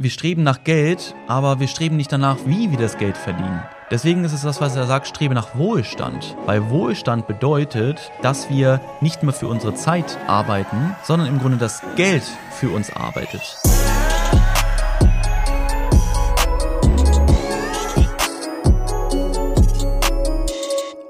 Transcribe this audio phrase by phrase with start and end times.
[0.00, 3.64] wir streben nach Geld, aber wir streben nicht danach, wie wir das Geld verdienen.
[3.90, 6.36] Deswegen ist es das, was er sagt, strebe nach Wohlstand.
[6.46, 11.82] Weil Wohlstand bedeutet, dass wir nicht mehr für unsere Zeit arbeiten, sondern im Grunde das
[11.96, 12.22] Geld
[12.52, 13.42] für uns arbeitet.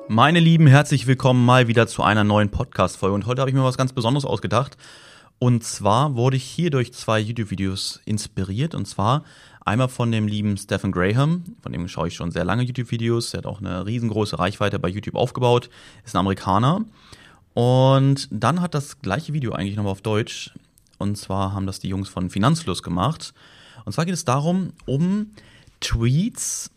[0.08, 3.14] Meine Lieben, herzlich willkommen mal wieder zu einer neuen Podcast-Folge.
[3.14, 4.78] Und heute habe ich mir was ganz Besonderes ausgedacht.
[5.38, 8.74] Und zwar wurde ich hier durch zwei YouTube-Videos inspiriert.
[8.74, 9.24] Und zwar
[9.64, 13.34] einmal von dem lieben Stephen Graham, von dem schaue ich schon sehr lange YouTube-Videos.
[13.34, 15.70] Er hat auch eine riesengroße Reichweite bei YouTube aufgebaut,
[16.04, 16.84] ist ein Amerikaner.
[17.54, 20.52] Und dann hat das gleiche Video eigentlich nochmal auf Deutsch.
[20.98, 23.32] Und zwar haben das die Jungs von Finanzfluss gemacht.
[23.84, 25.32] Und zwar geht es darum, um
[25.80, 26.70] Tweets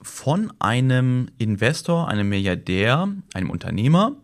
[0.00, 4.16] von einem Investor, einem Milliardär, einem Unternehmer,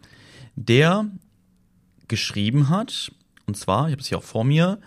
[0.56, 1.06] der
[2.08, 3.12] geschrieben hat,
[3.48, 4.78] und zwar, ich habe es hier auch vor mir,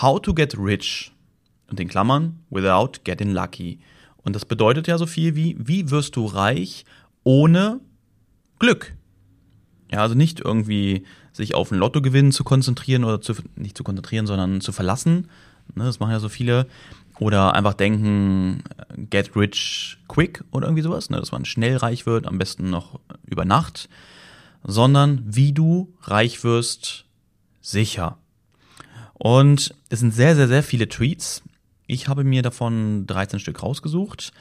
[0.00, 1.12] How to get rich.
[1.68, 3.80] Und in Klammern, without getting lucky.
[4.22, 6.84] Und das bedeutet ja so viel wie, wie wirst du reich
[7.24, 7.80] ohne
[8.58, 8.94] Glück?
[9.90, 14.26] Ja, also nicht irgendwie sich auf ein Lottogewinn zu konzentrieren oder zu, nicht zu konzentrieren,
[14.26, 15.28] sondern zu verlassen.
[15.74, 16.66] Ne, das machen ja so viele.
[17.20, 18.62] Oder einfach denken,
[19.10, 23.00] get rich quick oder irgendwie sowas, ne, dass man schnell reich wird, am besten noch
[23.26, 23.88] über Nacht.
[24.62, 27.04] Sondern wie du reich wirst
[27.64, 28.18] sicher.
[29.14, 31.42] Und es sind sehr, sehr, sehr viele Tweets.
[31.86, 34.32] Ich habe mir davon 13 Stück rausgesucht.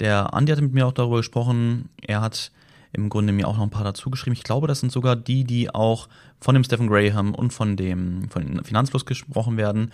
[0.00, 1.88] Der Andi hatte mit mir auch darüber gesprochen.
[2.00, 2.50] Er hat
[2.92, 4.34] im Grunde mir auch noch ein paar dazu geschrieben.
[4.34, 6.08] Ich glaube, das sind sogar die, die auch
[6.40, 9.92] von dem Stephen Graham und von dem von Finanzfluss gesprochen werden.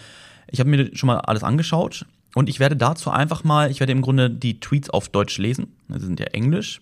[0.50, 3.92] Ich habe mir schon mal alles angeschaut und ich werde dazu einfach mal, ich werde
[3.92, 5.74] im Grunde die Tweets auf Deutsch lesen.
[5.88, 6.80] Sie sind ja Englisch.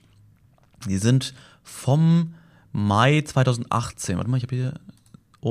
[0.89, 2.35] Die sind vom
[2.73, 4.17] Mai 2018.
[4.17, 4.75] Warte mal, ich habe hier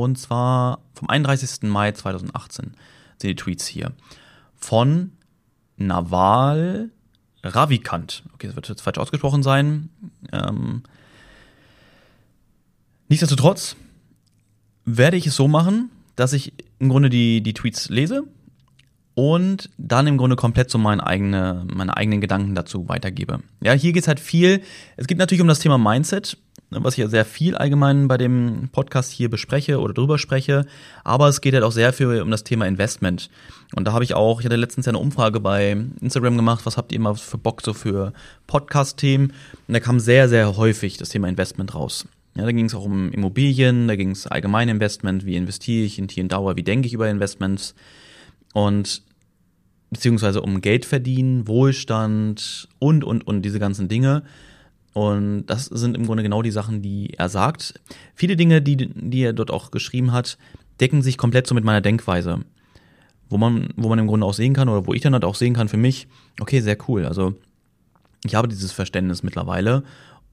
[0.03, 1.69] und zwar vom 31.
[1.69, 2.73] Mai 2018
[3.17, 3.93] sind die Tweets hier.
[4.53, 5.13] Von
[5.77, 6.89] Naval
[7.41, 8.23] Ravikant.
[8.33, 9.89] Okay, das wird jetzt falsch ausgesprochen sein.
[10.33, 10.83] Ähm,
[13.07, 13.77] nichtsdestotrotz
[14.83, 18.23] werde ich es so machen, dass ich im Grunde die, die Tweets lese
[19.13, 23.39] und dann im Grunde komplett so meine, eigene, meine eigenen Gedanken dazu weitergebe.
[23.61, 24.61] Ja, hier geht es halt viel.
[24.97, 26.37] Es geht natürlich um das Thema Mindset
[26.69, 30.65] was ich ja sehr viel allgemein bei dem Podcast hier bespreche oder drüber spreche.
[31.03, 33.29] Aber es geht halt auch sehr viel um das Thema Investment.
[33.75, 36.77] Und da habe ich auch, ich hatte letztens ja eine Umfrage bei Instagram gemacht, was
[36.77, 38.13] habt ihr immer für Bock so für
[38.47, 39.33] Podcast-Themen?
[39.67, 42.07] Und da kam sehr, sehr häufig das Thema Investment raus.
[42.35, 45.97] Ja, da ging es auch um Immobilien, da ging es allgemein Investment, wie investiere ich
[45.97, 47.75] in Tier und Dauer, wie denke ich über Investments
[48.53, 49.03] und
[49.89, 54.23] beziehungsweise um Geld verdienen, Wohlstand und, und, und diese ganzen Dinge.
[54.95, 57.73] Und das sind im Grunde genau die Sachen, die er sagt.
[58.15, 60.37] Viele Dinge, die, die er dort auch geschrieben hat,
[60.79, 62.45] decken sich komplett so mit meiner Denkweise.
[63.29, 65.35] Wo man, wo man im Grunde auch sehen kann, oder wo ich dann halt auch
[65.35, 66.07] sehen kann für mich,
[66.39, 67.03] okay, sehr cool.
[67.05, 67.33] Also
[68.23, 69.83] ich habe dieses Verständnis mittlerweile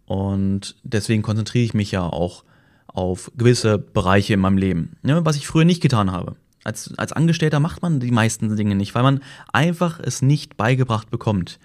[0.06, 2.44] und deswegen konzentriere ich mich ja auch
[2.86, 6.36] auf gewisse Bereiche in meinem Leben, ne, was ich früher nicht getan habe.
[6.62, 11.10] Als, als Angestellter macht man die meisten Dinge nicht, weil man einfach es nicht beigebracht
[11.10, 11.58] bekommt.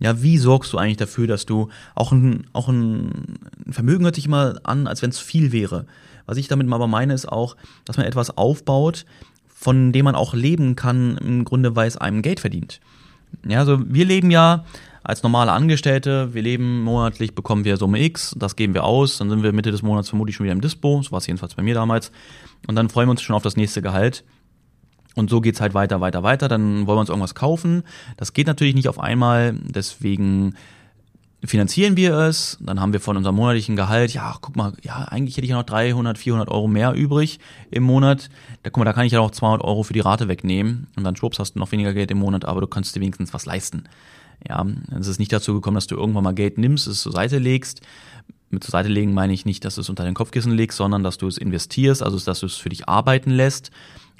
[0.00, 3.38] Ja, wie sorgst du eigentlich dafür, dass du auch ein, auch ein
[3.68, 5.86] Vermögen hört sich immer an, als wenn es viel wäre.
[6.26, 9.06] Was ich damit aber meine, ist auch, dass man etwas aufbaut,
[9.48, 12.80] von dem man auch leben kann, im Grunde, weil es einem Geld verdient.
[13.46, 14.64] Ja, also wir leben ja
[15.02, 19.30] als normale Angestellte, wir leben monatlich, bekommen wir Summe X, das geben wir aus, dann
[19.30, 21.62] sind wir Mitte des Monats vermutlich schon wieder im Dispo, so war es jedenfalls bei
[21.62, 22.12] mir damals,
[22.66, 24.24] und dann freuen wir uns schon auf das nächste Gehalt.
[25.18, 26.46] Und so geht's halt weiter, weiter, weiter.
[26.46, 27.82] Dann wollen wir uns irgendwas kaufen.
[28.16, 29.52] Das geht natürlich nicht auf einmal.
[29.52, 30.54] Deswegen
[31.44, 32.56] finanzieren wir es.
[32.60, 35.56] Dann haben wir von unserem monatlichen Gehalt, ja, guck mal, ja, eigentlich hätte ich ja
[35.56, 37.40] noch 300, 400 Euro mehr übrig
[37.72, 38.30] im Monat.
[38.62, 40.86] Da guck mal, da kann ich ja noch 200 Euro für die Rate wegnehmen.
[40.94, 43.34] Und dann schwupps hast du noch weniger Geld im Monat, aber du kannst dir wenigstens
[43.34, 43.88] was leisten.
[44.48, 44.64] Ja,
[45.00, 47.80] es ist nicht dazu gekommen, dass du irgendwann mal Geld nimmst, es zur Seite legst.
[48.50, 51.02] Mit zur Seite legen meine ich nicht, dass du es unter dein Kopfkissen legst, sondern
[51.02, 53.72] dass du es investierst, also dass du es für dich arbeiten lässt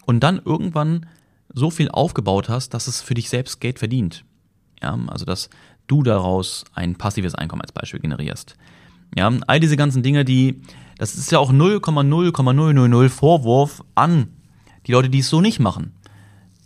[0.08, 1.04] und dann irgendwann
[1.52, 4.24] so viel aufgebaut hast, dass es für dich selbst Geld verdient.
[4.82, 5.50] Ja, also dass
[5.86, 8.56] du daraus ein passives Einkommen als Beispiel generierst.
[9.14, 10.62] Ja, all diese ganzen Dinge, die,
[10.96, 14.28] das ist ja auch 0,0,000 Vorwurf an
[14.86, 15.92] die Leute, die es so nicht machen.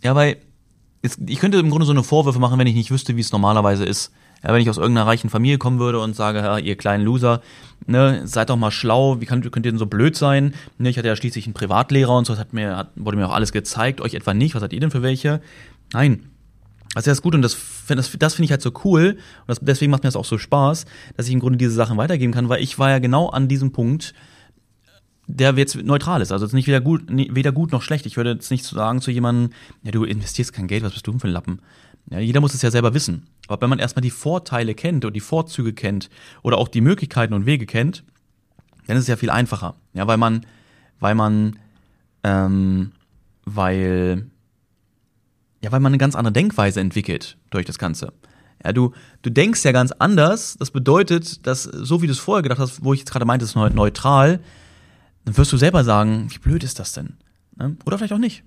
[0.01, 0.37] Ja, weil
[1.01, 3.83] ich könnte im Grunde so eine Vorwürfe machen, wenn ich nicht wüsste, wie es normalerweise
[3.83, 4.13] ist.
[4.43, 7.41] Ja, wenn ich aus irgendeiner reichen Familie kommen würde und sage, ja, ihr kleinen Loser,
[7.87, 10.53] ne, seid doch mal schlau, wie könnt, könnt ihr denn so blöd sein?
[10.77, 13.27] Ne, ich hatte ja schließlich einen Privatlehrer und so, das hat mir, hat, wurde mir
[13.27, 15.41] auch alles gezeigt, euch etwa nicht, was seid ihr denn für welche?
[15.93, 16.29] Nein.
[16.95, 17.57] Also das ist gut und das,
[17.87, 20.37] das, das finde ich halt so cool und das, deswegen macht mir das auch so
[20.37, 20.85] Spaß,
[21.17, 23.71] dass ich im Grunde diese Sachen weitergeben kann, weil ich war ja genau an diesem
[23.71, 24.13] Punkt,
[25.25, 26.31] der jetzt neutral ist.
[26.31, 28.05] Also jetzt nicht weder gut, weder gut noch schlecht.
[28.05, 29.51] Ich würde jetzt nicht sagen zu jemandem,
[29.81, 31.61] ja, du investierst kein Geld, was bist du denn für ein Lappen?
[32.09, 33.27] Ja, jeder muss es ja selber wissen.
[33.47, 36.09] Aber wenn man erstmal die Vorteile kennt und die Vorzüge kennt
[36.41, 38.03] oder auch die Möglichkeiten und Wege kennt,
[38.87, 39.75] dann ist es ja viel einfacher.
[39.93, 40.45] Ja, weil man,
[40.99, 41.57] weil man,
[42.23, 42.91] ähm,
[43.45, 44.29] weil,
[45.61, 48.13] ja, weil man eine ganz andere Denkweise entwickelt durch das Ganze.
[48.63, 50.55] Ja, du, du denkst ja ganz anders.
[50.57, 53.45] Das bedeutet, dass so wie du es vorher gedacht hast, wo ich jetzt gerade meinte,
[53.45, 54.39] ist neutral,
[55.25, 57.17] dann wirst du selber sagen, wie blöd ist das denn?
[57.57, 57.77] Ne?
[57.85, 58.43] Oder vielleicht auch nicht.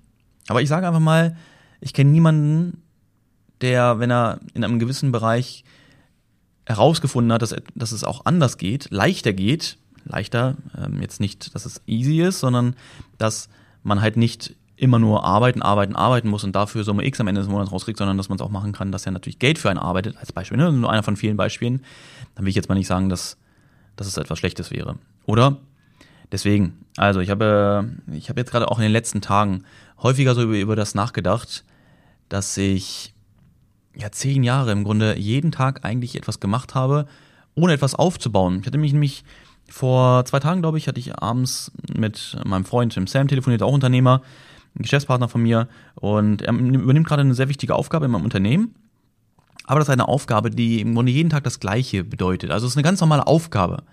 [0.47, 1.35] Aber ich sage einfach mal,
[1.81, 2.83] ich kenne niemanden,
[3.61, 5.63] der, wenn er in einem gewissen Bereich
[6.65, 11.65] herausgefunden hat, dass, dass es auch anders geht, leichter geht, leichter, ähm, jetzt nicht, dass
[11.65, 12.75] es easy ist, sondern
[13.17, 13.49] dass
[13.83, 17.41] man halt nicht immer nur arbeiten, arbeiten, arbeiten muss und dafür Summe X am Ende
[17.41, 19.69] des Monats rauskriegt, sondern dass man es auch machen kann, dass er natürlich Geld für
[19.69, 20.71] einen arbeitet, als Beispiel, ne?
[20.71, 21.83] nur einer von vielen Beispielen,
[22.35, 23.37] dann will ich jetzt mal nicht sagen, dass,
[23.95, 24.97] dass es etwas Schlechtes wäre.
[25.25, 25.57] Oder?
[26.31, 29.63] Deswegen, also ich habe, ich habe jetzt gerade auch in den letzten Tagen
[30.01, 31.63] häufiger so über, über das nachgedacht,
[32.29, 33.13] dass ich
[33.97, 37.07] ja zehn Jahre im Grunde jeden Tag eigentlich etwas gemacht habe,
[37.55, 38.59] ohne etwas aufzubauen.
[38.61, 39.23] Ich hatte mich nämlich
[39.69, 43.73] vor zwei Tagen, glaube ich, hatte ich abends mit meinem Freund Tim Sam telefoniert, auch
[43.73, 44.21] Unternehmer,
[44.75, 48.75] ein Geschäftspartner von mir und er übernimmt gerade eine sehr wichtige Aufgabe in meinem Unternehmen.
[49.65, 52.51] Aber das ist eine Aufgabe, die im Grunde jeden Tag das Gleiche bedeutet.
[52.51, 53.83] Also es ist eine ganz normale Aufgabe.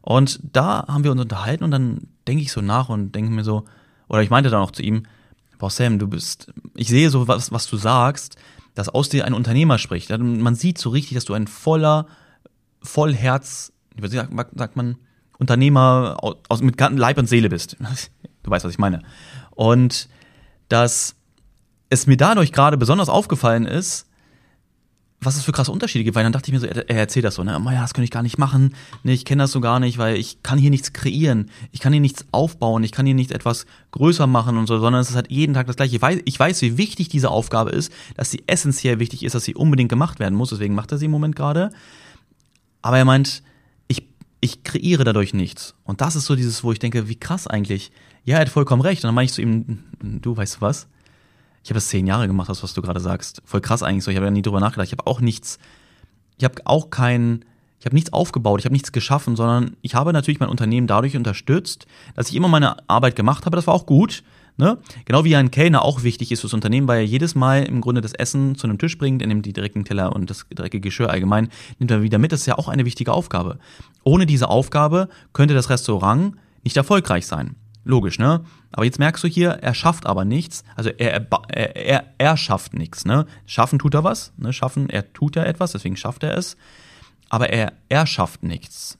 [0.00, 3.44] Und da haben wir uns unterhalten und dann denke ich so nach und denke mir
[3.44, 3.64] so,
[4.08, 5.04] oder ich meinte dann auch zu ihm,
[5.58, 8.36] boah Sam, du bist, ich sehe so was, was du sagst,
[8.74, 10.10] dass aus dir ein Unternehmer spricht.
[10.10, 12.06] Man sieht so richtig, dass du ein voller,
[12.82, 14.96] voll Herz, wie sagt man,
[15.38, 16.16] Unternehmer
[16.48, 17.76] aus, mit Leib und Seele bist.
[18.42, 19.00] Du weißt, was ich meine.
[19.52, 20.10] Und
[20.68, 21.16] dass
[21.88, 24.06] es mir dadurch gerade besonders aufgefallen ist,
[25.24, 27.24] was es für krasse Unterschiede gibt, weil dann dachte ich mir so, er, er erzählt
[27.24, 29.60] das so, ne, ja, das könnte ich gar nicht machen, ne, ich kenne das so
[29.60, 33.06] gar nicht, weil ich kann hier nichts kreieren, ich kann hier nichts aufbauen, ich kann
[33.06, 35.96] hier nicht etwas größer machen und so, sondern es ist halt jeden Tag das gleiche.
[35.96, 39.44] Ich weiß, ich weiß, wie wichtig diese Aufgabe ist, dass sie essentiell wichtig ist, dass
[39.44, 41.70] sie unbedingt gemacht werden muss, deswegen macht er sie im Moment gerade.
[42.82, 43.42] Aber er meint,
[43.88, 44.06] ich,
[44.40, 45.74] ich kreiere dadurch nichts.
[45.84, 47.92] Und das ist so dieses, wo ich denke, wie krass eigentlich.
[48.24, 49.02] Ja, er hat vollkommen recht.
[49.02, 50.86] Und dann meine ich zu ihm, du weißt du was?
[51.64, 53.40] Ich habe das zehn Jahre gemacht, das, was du gerade sagst.
[53.46, 54.10] Voll krass eigentlich so.
[54.10, 54.86] Ich habe ja nie drüber nachgedacht.
[54.86, 55.58] Ich habe auch nichts,
[56.36, 57.42] ich habe auch kein,
[57.80, 61.16] ich habe nichts aufgebaut, ich habe nichts geschaffen, sondern ich habe natürlich mein Unternehmen dadurch
[61.16, 63.56] unterstützt, dass ich immer meine Arbeit gemacht habe.
[63.56, 64.22] Das war auch gut.
[64.58, 64.76] Ne?
[65.06, 68.02] Genau wie ein Kellner auch wichtig ist fürs Unternehmen, weil er jedes Mal im Grunde
[68.02, 71.08] das Essen zu einem Tisch bringt, er nimmt die direkten Teller und das dreckige Geschirr
[71.08, 72.30] allgemein, nimmt er wieder mit.
[72.30, 73.58] Das ist ja auch eine wichtige Aufgabe.
[74.04, 77.56] Ohne diese Aufgabe könnte das Restaurant nicht erfolgreich sein.
[77.84, 78.42] Logisch, ne?
[78.76, 80.64] Aber jetzt merkst du hier, er schafft aber nichts.
[80.74, 83.24] Also er, er, er, er schafft nichts, ne?
[83.46, 84.52] Schaffen tut er was, ne?
[84.52, 86.56] Schaffen, er tut ja etwas, deswegen schafft er es.
[87.28, 88.98] Aber er, er schafft nichts.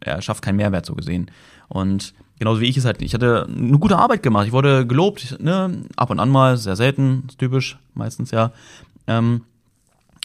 [0.00, 1.30] Er schafft keinen Mehrwert so gesehen.
[1.68, 4.46] Und genauso wie ich es halt, ich hatte eine gute Arbeit gemacht.
[4.46, 5.84] Ich wurde gelobt, ne?
[5.96, 8.52] Ab und an mal, sehr selten, typisch, meistens ja.
[9.06, 9.44] Ähm,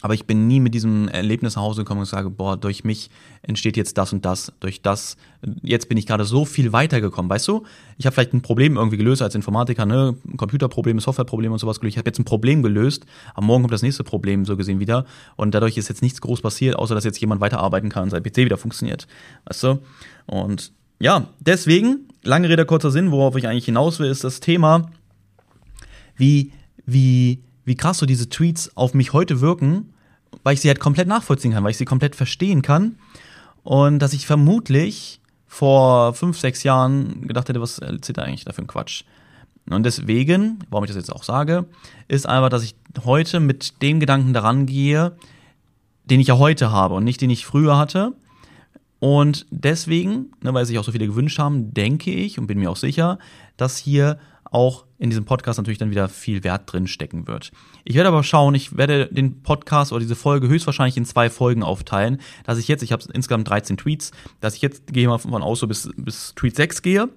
[0.04, 3.10] aber ich bin nie mit diesem Erlebnis nach Hause gekommen und sage, boah, durch mich
[3.42, 5.16] entsteht jetzt das und das, durch das,
[5.62, 7.64] jetzt bin ich gerade so viel weitergekommen, weißt du?
[7.98, 10.18] Ich habe vielleicht ein Problem irgendwie gelöst als Informatiker, ne?
[10.36, 11.94] Computerprobleme, Softwareprobleme und sowas gelöst.
[11.94, 15.06] Ich habe jetzt ein Problem gelöst, am Morgen kommt das nächste Problem so gesehen wieder
[15.38, 18.22] und dadurch ist jetzt nichts groß passiert, außer dass jetzt jemand weiterarbeiten kann und sein
[18.22, 19.08] PC wieder funktioniert,
[19.46, 19.80] weißt du?
[20.26, 24.92] Und ja, deswegen, lange Rede, kurzer Sinn, worauf ich eigentlich hinaus will, ist das Thema,
[26.18, 26.52] wie,
[26.86, 29.93] wie, wie krass so diese Tweets auf mich heute wirken
[30.44, 32.98] weil ich sie halt komplett nachvollziehen kann, weil ich sie komplett verstehen kann.
[33.64, 38.54] Und dass ich vermutlich vor fünf, sechs Jahren gedacht hätte, was erzählt er eigentlich da
[38.54, 39.04] für ein Quatsch?
[39.70, 41.66] Und deswegen, warum ich das jetzt auch sage,
[42.08, 42.76] ist einfach, dass ich
[43.06, 45.14] heute mit dem Gedanken daran gehe,
[46.06, 48.14] den ich ja heute habe und nicht den ich früher hatte.
[49.00, 52.72] Und deswegen, ne, weil sich auch so viele gewünscht haben, denke ich und bin mir
[52.72, 53.20] auch sicher,
[53.58, 57.52] dass hier auch in diesem Podcast natürlich dann wieder viel Wert drin stecken wird.
[57.84, 61.62] Ich werde aber schauen, ich werde den Podcast oder diese Folge höchstwahrscheinlich in zwei Folgen
[61.62, 65.44] aufteilen, dass ich jetzt, ich habe insgesamt 13 Tweets, dass ich jetzt gehe mal von
[65.44, 67.10] aus so bis, bis Tweet 6 gehe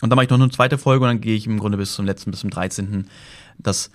[0.00, 1.92] und dann mache ich noch eine zweite Folge und dann gehe ich im Grunde bis
[1.92, 3.06] zum letzten, bis zum 13.
[3.58, 3.90] dass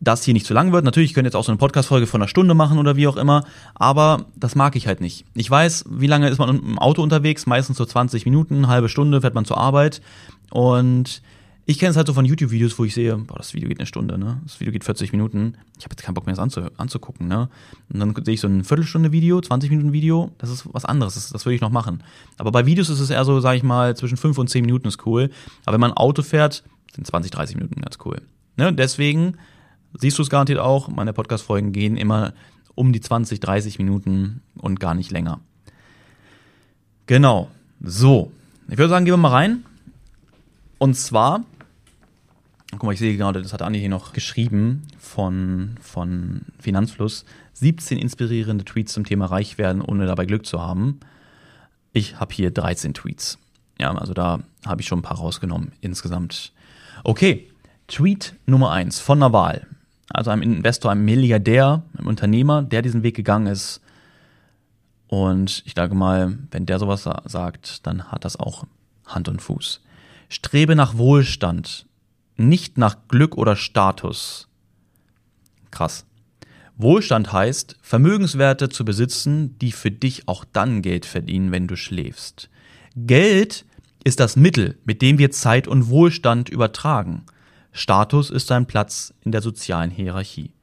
[0.00, 0.84] das hier nicht zu lang wird.
[0.84, 3.16] Natürlich könnt ihr jetzt auch so eine Podcast-Folge von einer Stunde machen oder wie auch
[3.16, 3.44] immer,
[3.76, 5.24] aber das mag ich halt nicht.
[5.34, 7.46] Ich weiß, wie lange ist man im Auto unterwegs?
[7.46, 10.02] Meistens so 20 Minuten, halbe Stunde fährt man zur Arbeit
[10.50, 11.22] und
[11.66, 13.86] ich kenne es halt so von YouTube-Videos, wo ich sehe, boah, das Video geht eine
[13.86, 14.40] Stunde, ne?
[14.44, 15.56] Das Video geht 40 Minuten.
[15.78, 17.48] Ich habe jetzt keinen Bock mehr, das anzu anzugucken, ne?
[17.92, 21.30] Und dann sehe ich so ein Viertelstunde-Video, 20 Minuten Video, das ist was anderes, das,
[21.30, 22.02] das würde ich noch machen.
[22.38, 24.88] Aber bei Videos ist es eher so, sage ich mal, zwischen 5 und 10 Minuten
[24.88, 25.30] ist cool.
[25.64, 26.64] Aber wenn man Auto fährt,
[26.94, 28.20] sind 20, 30 Minuten ganz cool.
[28.56, 28.72] Ne?
[28.72, 29.36] Deswegen
[29.98, 32.32] siehst du es garantiert auch, meine Podcast-Folgen gehen immer
[32.74, 35.40] um die 20, 30 Minuten und gar nicht länger.
[37.06, 37.50] Genau.
[37.82, 38.32] So.
[38.68, 39.64] Ich würde sagen, gehen wir mal rein
[40.78, 41.44] Und zwar,
[42.72, 47.24] guck mal, ich sehe gerade, das hat Andi hier noch geschrieben von, von Finanzfluss.
[47.54, 51.00] 17 inspirierende Tweets zum Thema Reich werden, ohne dabei Glück zu haben.
[51.92, 53.38] Ich habe hier 13 Tweets.
[53.78, 56.52] Ja, also da habe ich schon ein paar rausgenommen insgesamt.
[57.02, 57.50] Okay,
[57.88, 59.66] Tweet Nummer 1 von Naval.
[60.10, 63.80] Also einem Investor, einem Milliardär, einem Unternehmer, der diesen Weg gegangen ist.
[65.08, 68.64] Und ich sage mal, wenn der sowas sagt, dann hat das auch
[69.06, 69.80] Hand und Fuß.
[70.28, 71.86] Strebe nach Wohlstand,
[72.40, 74.48] nicht nach Glück oder Status.
[75.70, 76.06] Krass.
[76.76, 82.48] Wohlstand heißt, Vermögenswerte zu besitzen, die für dich auch dann Geld verdienen, wenn du schläfst.
[82.96, 83.66] Geld
[84.02, 87.26] ist das Mittel, mit dem wir Zeit und Wohlstand übertragen.
[87.72, 90.54] Status ist sein Platz in der sozialen Hierarchie.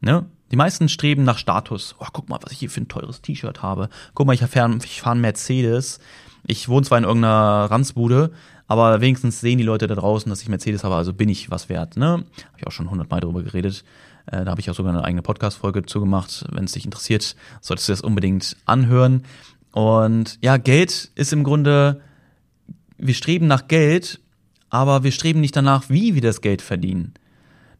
[0.00, 0.26] Ne?
[0.52, 1.96] Die meisten streben nach Status.
[1.98, 3.88] Oh, guck mal, was ich hier für ein teures T-Shirt habe.
[4.14, 5.98] Guck mal, ich fahre fahr einen Mercedes.
[6.46, 8.32] Ich wohne zwar in irgendeiner Ranzbude,
[8.68, 11.70] aber wenigstens sehen die Leute da draußen, dass ich Mercedes habe, also bin ich was
[11.70, 11.96] wert.
[11.96, 12.06] Ne?
[12.06, 12.26] Habe
[12.58, 13.82] ich auch schon hundertmal drüber geredet.
[14.26, 16.44] Äh, da habe ich auch sogar eine eigene Podcast-Folge zugemacht.
[16.52, 19.24] Wenn es dich interessiert, solltest du das unbedingt anhören.
[19.72, 22.02] Und ja, Geld ist im Grunde,
[22.98, 24.20] wir streben nach Geld,
[24.68, 27.14] aber wir streben nicht danach, wie wir das Geld verdienen.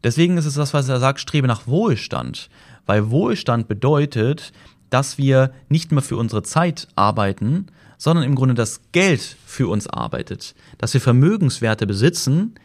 [0.03, 2.49] Deswegen ist es das, was er sagt, strebe nach Wohlstand.
[2.87, 4.53] Weil Wohlstand bedeutet,
[4.89, 7.67] dass wir nicht mehr für unsere Zeit arbeiten,
[7.99, 10.55] sondern im Grunde das Geld für uns arbeitet.
[10.79, 12.55] Dass wir Vermögenswerte besitzen,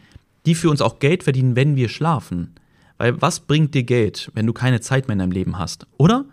[0.47, 2.55] die für uns auch Geld verdienen, wenn wir schlafen.
[2.97, 5.85] Weil was bringt dir Geld, wenn du keine Zeit mehr in deinem Leben hast?
[5.97, 6.25] Oder?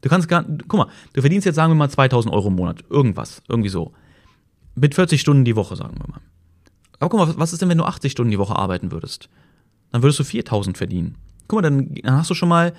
[0.00, 2.84] Du kannst gar, guck mal, du verdienst jetzt, sagen wir mal, 2000 Euro im Monat.
[2.88, 3.42] Irgendwas.
[3.48, 3.92] Irgendwie so.
[4.74, 6.20] Mit 40 Stunden die Woche, sagen wir mal.
[6.98, 9.28] Aber guck mal, was ist denn, wenn du 80 Stunden die Woche arbeiten würdest?
[9.92, 11.16] Dann würdest du 4000 verdienen.
[11.48, 12.72] Guck mal, dann, dann hast du schon mal,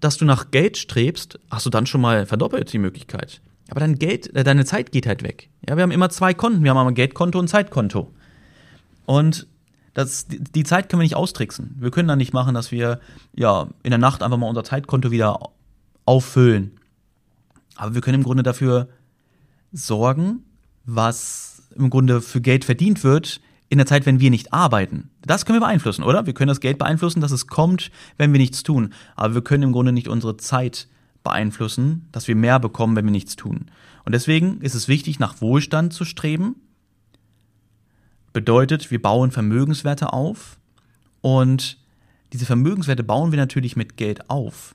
[0.00, 3.40] dass du nach Geld strebst, hast du dann schon mal verdoppelt die Möglichkeit.
[3.74, 5.50] Aber dein Geld, äh, deine Zeit geht halt weg.
[5.68, 6.62] Ja, wir haben immer zwei Konten.
[6.62, 8.12] Wir haben einmal Geldkonto und Zeitkonto.
[9.04, 9.48] Und
[9.94, 11.74] das, die Zeit können wir nicht austricksen.
[11.80, 13.00] Wir können dann nicht machen, dass wir
[13.34, 15.40] ja in der Nacht einfach mal unser Zeitkonto wieder
[16.04, 16.78] auffüllen.
[17.74, 18.88] Aber wir können im Grunde dafür
[19.72, 20.44] sorgen,
[20.84, 23.40] was im Grunde für Geld verdient wird,
[23.70, 25.10] in der Zeit, wenn wir nicht arbeiten.
[25.22, 26.26] Das können wir beeinflussen, oder?
[26.26, 28.92] Wir können das Geld beeinflussen, dass es kommt, wenn wir nichts tun.
[29.16, 30.86] Aber wir können im Grunde nicht unsere Zeit
[31.24, 33.66] beeinflussen, dass wir mehr bekommen, wenn wir nichts tun.
[34.04, 36.56] Und deswegen ist es wichtig, nach Wohlstand zu streben.
[38.32, 40.58] Bedeutet, wir bauen Vermögenswerte auf
[41.20, 41.78] und
[42.32, 44.74] diese Vermögenswerte bauen wir natürlich mit Geld auf.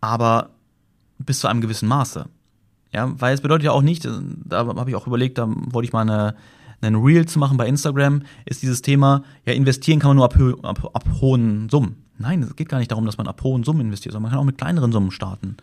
[0.00, 0.50] Aber
[1.18, 2.26] bis zu einem gewissen Maße.
[2.92, 5.92] Ja, weil es bedeutet ja auch nicht, da habe ich auch überlegt, da wollte ich
[5.92, 6.34] mal eine,
[6.80, 10.36] einen Reel zu machen bei Instagram, ist dieses Thema, ja, investieren kann man nur ab,
[10.62, 12.04] ab, ab hohen Summen.
[12.18, 14.40] Nein, es geht gar nicht darum, dass man ab hohen Summen investiert, sondern man kann
[14.40, 15.56] auch mit kleineren Summen starten.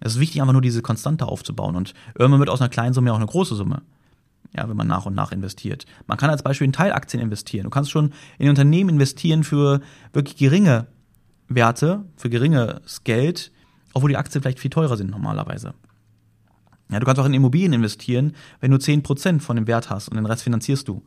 [0.00, 1.76] Es ist wichtig, einfach nur diese Konstante aufzubauen.
[1.76, 3.82] Und irgendwann wird aus einer kleinen Summe ja auch eine große Summe.
[4.56, 5.86] Ja, wenn man nach und nach investiert.
[6.08, 7.64] Man kann als Beispiel in Teilaktien investieren.
[7.64, 9.80] Du kannst schon in Unternehmen investieren für
[10.12, 10.88] wirklich geringe
[11.48, 13.52] Werte, für geringes Geld,
[13.92, 15.74] obwohl die Aktien vielleicht viel teurer sind normalerweise.
[16.90, 20.16] Ja, du kannst auch in Immobilien investieren, wenn du 10% von dem Wert hast und
[20.16, 21.02] den Rest finanzierst du.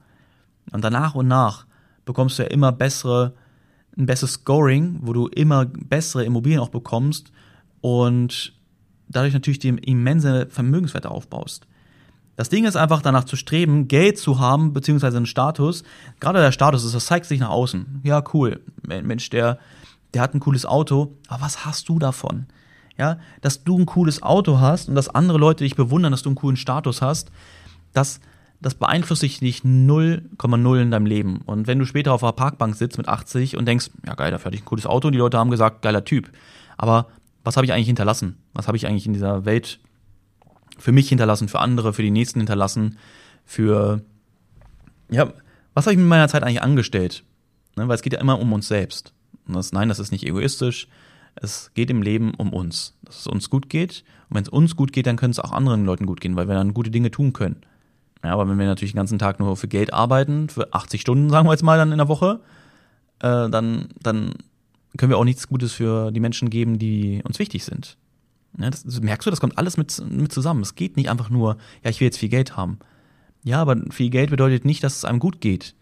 [0.72, 1.66] Und danach und nach
[2.06, 3.34] bekommst du ja immer bessere,
[3.98, 7.32] ein besseres Scoring, wo du immer bessere Immobilien auch bekommst
[7.82, 8.54] und
[9.10, 11.68] dadurch natürlich die immense Vermögenswerte aufbaust.
[12.36, 15.84] Das Ding ist einfach danach zu streben, Geld zu haben, beziehungsweise einen Status.
[16.20, 18.02] Gerade der Status ist, das zeigt sich nach außen.
[18.04, 18.62] Ja, cool.
[18.88, 19.60] Mensch, der,
[20.16, 21.16] der hat ein cooles Auto.
[21.28, 22.48] Aber was hast du davon?
[22.98, 26.30] Ja, dass du ein cooles Auto hast und dass andere Leute dich bewundern, dass du
[26.30, 27.32] einen coolen Status hast,
[27.92, 28.20] das,
[28.62, 31.42] das beeinflusst dich nicht 0,0 in deinem Leben.
[31.46, 34.46] Und wenn du später auf einer Parkbank sitzt mit 80 und denkst, ja geil, dafür
[34.46, 36.32] hatte ich ein cooles Auto und die Leute haben gesagt, geiler Typ.
[36.78, 37.08] Aber
[37.44, 38.38] was habe ich eigentlich hinterlassen?
[38.54, 39.80] Was habe ich eigentlich in dieser Welt
[40.78, 42.98] für mich hinterlassen, für andere, für die Nächsten hinterlassen,
[43.46, 44.02] für,
[45.10, 45.32] ja,
[45.74, 47.24] was habe ich mit meiner Zeit eigentlich angestellt?
[47.76, 49.14] Ne, weil es geht ja immer um uns selbst.
[49.48, 50.88] Das, nein, das ist nicht egoistisch,
[51.36, 54.04] es geht im Leben um uns, dass es uns gut geht.
[54.30, 56.48] Und wenn es uns gut geht, dann können es auch anderen Leuten gut gehen, weil
[56.48, 57.58] wir dann gute Dinge tun können.
[58.24, 61.30] Ja, aber wenn wir natürlich den ganzen Tag nur für Geld arbeiten, für 80 Stunden,
[61.32, 62.40] sagen wir jetzt mal dann in der Woche,
[63.20, 64.34] äh, dann, dann
[64.98, 67.98] können wir auch nichts Gutes für die Menschen geben, die uns wichtig sind.
[68.58, 70.62] Ja, das, das merkst du, das kommt alles mit, mit zusammen.
[70.62, 72.78] Es geht nicht einfach nur, ja, ich will jetzt viel Geld haben.
[73.44, 75.76] Ja, aber viel Geld bedeutet nicht, dass es einem gut geht.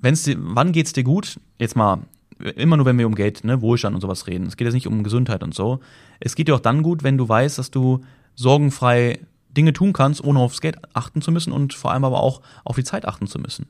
[0.00, 1.40] Wenn's dir, wann geht's dir gut?
[1.58, 2.00] Jetzt mal
[2.38, 4.46] immer nur, wenn wir um Geld, ne, Wohlstand und sowas reden.
[4.46, 5.80] Es geht jetzt nicht um Gesundheit und so.
[6.20, 8.00] Es geht dir auch dann gut, wenn du weißt, dass du
[8.34, 9.20] sorgenfrei
[9.56, 12.76] Dinge tun kannst, ohne aufs Geld achten zu müssen und vor allem aber auch auf
[12.76, 13.66] die Zeit achten zu müssen.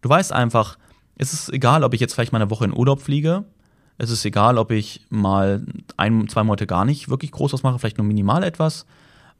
[0.00, 0.78] Du weißt einfach,
[1.16, 3.44] es ist egal, ob ich jetzt vielleicht mal eine Woche in Urlaub fliege.
[3.98, 7.80] Es ist egal, ob ich mal ein, zwei Monate gar nicht wirklich groß was mache,
[7.80, 8.86] vielleicht nur minimal etwas,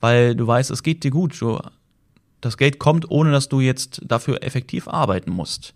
[0.01, 1.41] weil du weißt, es geht dir gut.
[1.41, 1.61] Du,
[2.41, 5.75] Das Geld kommt, ohne dass du jetzt dafür effektiv arbeiten musst.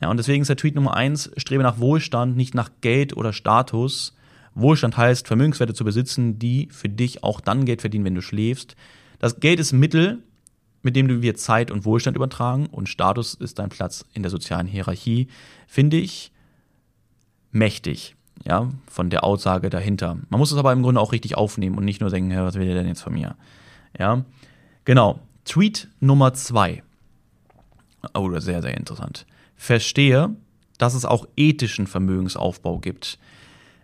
[0.00, 3.32] Ja, und deswegen ist der Tweet Nummer eins, strebe nach Wohlstand, nicht nach Geld oder
[3.32, 4.14] Status.
[4.54, 8.76] Wohlstand heißt, Vermögenswerte zu besitzen, die für dich auch dann Geld verdienen, wenn du schläfst.
[9.18, 10.22] Das Geld ist Mittel,
[10.82, 14.66] mit dem wir Zeit und Wohlstand übertragen und Status ist dein Platz in der sozialen
[14.66, 15.28] Hierarchie,
[15.66, 16.32] finde ich
[17.50, 18.14] mächtig,
[18.46, 20.16] ja, von der Aussage dahinter.
[20.28, 22.66] Man muss es aber im Grunde auch richtig aufnehmen und nicht nur denken, was will
[22.66, 23.36] der denn jetzt von mir?
[23.98, 24.24] Ja,
[24.84, 25.20] genau.
[25.44, 26.82] Tweet Nummer zwei.
[28.14, 29.26] Oh, sehr, sehr interessant.
[29.58, 30.34] Verstehe,
[30.78, 33.18] dass es auch ethischen Vermögensaufbau gibt.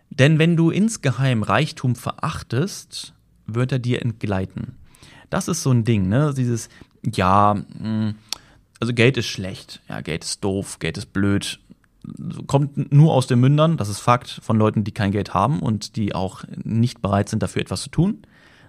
[0.09, 3.13] Denn wenn du insgeheim Reichtum verachtest,
[3.45, 4.77] wird er dir entgleiten.
[5.29, 6.33] Das ist so ein Ding, ne?
[6.35, 6.69] Dieses,
[7.03, 8.15] ja, hm,
[8.79, 11.59] also Geld ist schlecht, ja, Geld ist doof, Geld ist blöd.
[12.47, 15.95] Kommt nur aus den Mündern, das ist Fakt, von Leuten, die kein Geld haben und
[15.95, 18.19] die auch nicht bereit sind, dafür etwas zu tun.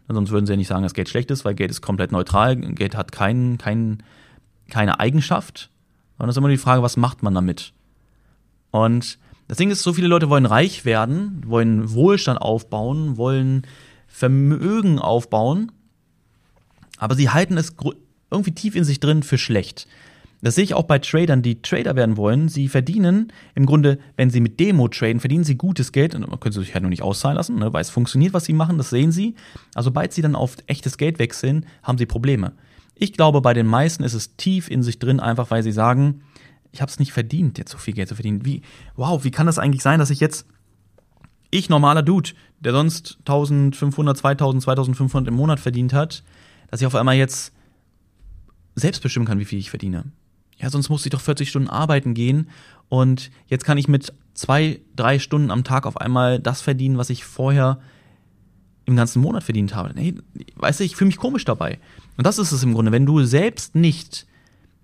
[0.08, 2.56] Sonst würden sie ja nicht sagen, dass Geld schlecht ist, weil Geld ist komplett neutral.
[2.56, 4.02] Geld hat kein, kein,
[4.70, 5.70] keine Eigenschaft.
[6.18, 7.72] Und das ist immer die Frage, was macht man damit?
[8.70, 9.18] Und
[9.48, 13.62] das Ding ist, so viele Leute wollen reich werden, wollen Wohlstand aufbauen, wollen
[14.06, 15.72] Vermögen aufbauen,
[16.98, 17.74] aber sie halten es
[18.30, 19.86] irgendwie tief in sich drin für schlecht.
[20.42, 22.48] Das sehe ich auch bei Tradern, die Trader werden wollen.
[22.48, 26.14] Sie verdienen im Grunde, wenn sie mit Demo traden, verdienen sie gutes Geld.
[26.14, 28.52] Und man könnte sich halt nur nicht auszahlen lassen, ne, weil es funktioniert, was sie
[28.52, 29.34] machen, das sehen sie.
[29.74, 32.52] Also sobald sie dann auf echtes Geld wechseln, haben sie Probleme.
[32.98, 36.22] Ich glaube, bei den meisten ist es tief in sich drin, einfach weil sie sagen,
[36.72, 38.44] ich habe es nicht verdient, jetzt so viel Geld zu verdienen.
[38.44, 38.62] Wie,
[38.96, 40.46] wow, wie kann das eigentlich sein, dass ich jetzt,
[41.50, 46.24] ich normaler Dude, der sonst 1500, 2000, 2500 im Monat verdient hat,
[46.70, 47.52] dass ich auf einmal jetzt
[48.74, 50.04] selbst bestimmen kann, wie viel ich verdiene.
[50.58, 52.48] Ja, sonst musste ich doch 40 Stunden arbeiten gehen
[52.88, 57.10] und jetzt kann ich mit zwei, drei Stunden am Tag auf einmal das verdienen, was
[57.10, 57.78] ich vorher
[58.86, 59.92] im ganzen Monat verdient habe.
[59.94, 60.14] Nee,
[60.54, 61.78] weißt du, ich fühle mich komisch dabei.
[62.16, 62.92] Und das ist es im Grunde.
[62.92, 64.26] Wenn du selbst nicht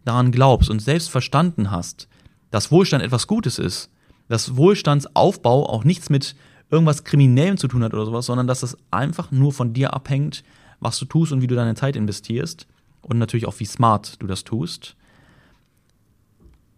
[0.04, 2.08] daran glaubst und selbst verstanden hast,
[2.50, 3.90] dass Wohlstand etwas Gutes ist,
[4.28, 6.34] dass Wohlstandsaufbau auch nichts mit
[6.70, 10.42] irgendwas Kriminellem zu tun hat oder sowas, sondern dass es einfach nur von dir abhängt,
[10.80, 12.66] was du tust und wie du deine Zeit investierst
[13.02, 14.96] und natürlich auch wie smart du das tust,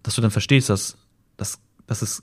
[0.02, 0.98] dass du dann verstehst, dass,
[1.36, 2.22] dass, dass es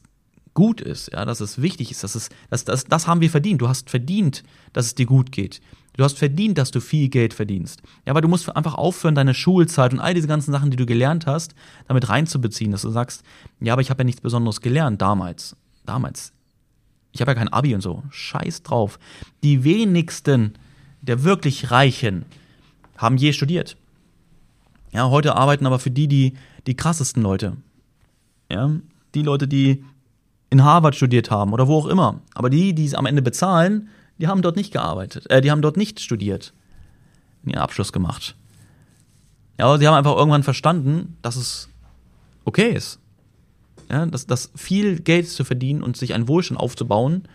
[0.54, 3.62] gut ist, ja, dass es wichtig ist, dass es, dass, dass, das haben wir verdient.
[3.62, 5.62] Du hast verdient, dass es dir gut geht.
[5.98, 7.82] Du hast verdient, dass du viel Geld verdienst.
[8.06, 10.86] Ja, aber du musst einfach aufhören, deine Schulzeit und all diese ganzen Sachen, die du
[10.86, 11.54] gelernt hast,
[11.88, 13.24] damit reinzubeziehen, dass du sagst,
[13.60, 15.56] ja, aber ich habe ja nichts Besonderes gelernt damals.
[15.86, 16.32] Damals.
[17.12, 18.04] Ich habe ja kein Abi und so.
[18.10, 19.00] Scheiß drauf.
[19.44, 20.54] Die wenigsten
[21.02, 22.26] der wirklich Reichen
[22.98, 23.76] haben je studiert.
[24.94, 26.34] Ja, heute arbeiten aber für die, die,
[26.68, 27.58] die krassesten Leute.
[28.52, 28.72] Ja,
[29.16, 29.84] die Leute, die
[30.52, 32.22] in Harvard studiert haben oder wo auch immer.
[32.36, 35.64] Aber die, die es am Ende bezahlen, die haben dort nicht gearbeitet, äh, die haben
[35.64, 36.54] dort nicht studiert,
[37.44, 38.36] ihren Abschluss gemacht.
[39.58, 41.70] Ja, aber sie haben einfach irgendwann verstanden, dass es
[42.46, 43.00] okay ist.
[43.90, 47.28] Ja, dass, dass viel Geld zu verdienen und sich einen Wohlstand aufzubauen,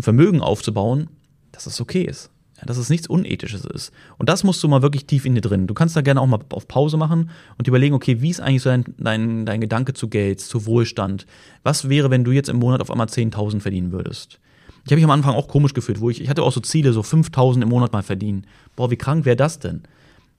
[0.00, 1.08] Vermögen aufzubauen,
[1.52, 2.30] dass es okay ist.
[2.64, 3.92] Dass es nichts Unethisches ist.
[4.18, 5.66] Und das musst du mal wirklich tief in dir drin.
[5.66, 8.62] Du kannst da gerne auch mal auf Pause machen und überlegen, okay, wie ist eigentlich
[8.62, 11.26] so dein, dein, dein Gedanke zu Geld, zu Wohlstand?
[11.62, 14.40] Was wäre, wenn du jetzt im Monat auf einmal 10.000 verdienen würdest?
[14.84, 16.92] Ich habe mich am Anfang auch komisch gefühlt, wo ich, ich hatte auch so Ziele,
[16.92, 18.46] so 5000 im Monat mal verdienen.
[18.74, 19.82] Boah, wie krank wäre das denn?